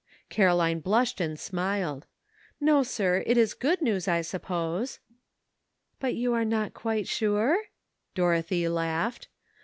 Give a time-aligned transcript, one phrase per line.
[0.29, 2.07] Caroline blushed and smiled.
[2.59, 4.97] No, sir; it is good news, I suppose."
[5.99, 7.65] '*But you are not quite sure?"
[8.15, 9.27] Dorothy laughed.